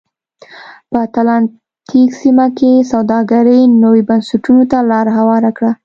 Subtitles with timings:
[0.89, 5.71] په اتلانتیک سیمه کې سوداګرۍ نویو بنسټونو ته لار هواره کړه.